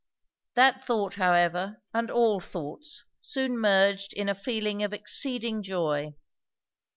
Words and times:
That 0.55 0.83
thought 0.83 1.13
however, 1.13 1.79
and 1.93 2.09
all 2.09 2.39
thoughts, 2.39 3.03
soon 3.19 3.59
merged 3.59 4.13
in 4.13 4.27
a 4.29 4.33
feeling 4.33 4.81
of 4.81 4.93
exceeding 4.93 5.61
joy. 5.61 6.15